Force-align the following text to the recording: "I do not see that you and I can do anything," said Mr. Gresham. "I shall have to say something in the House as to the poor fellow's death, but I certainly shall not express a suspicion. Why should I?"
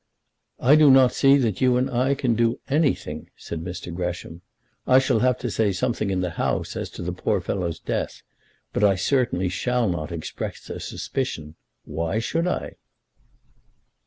"I 0.59 0.75
do 0.75 0.89
not 0.89 1.13
see 1.13 1.37
that 1.37 1.61
you 1.61 1.77
and 1.77 1.87
I 1.87 2.15
can 2.15 2.33
do 2.33 2.59
anything," 2.67 3.29
said 3.37 3.63
Mr. 3.63 3.93
Gresham. 3.93 4.41
"I 4.87 4.97
shall 4.97 5.19
have 5.19 5.37
to 5.37 5.51
say 5.51 5.71
something 5.71 6.09
in 6.09 6.21
the 6.21 6.31
House 6.41 6.75
as 6.75 6.89
to 6.97 7.03
the 7.03 7.11
poor 7.13 7.39
fellow's 7.39 7.79
death, 7.79 8.23
but 8.73 8.83
I 8.83 8.95
certainly 8.95 9.47
shall 9.47 9.87
not 9.87 10.11
express 10.11 10.67
a 10.71 10.79
suspicion. 10.79 11.53
Why 11.83 12.17
should 12.17 12.47
I?" 12.47 12.77